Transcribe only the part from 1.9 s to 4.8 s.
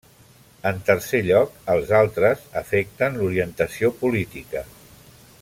altres afecten l'orientació política.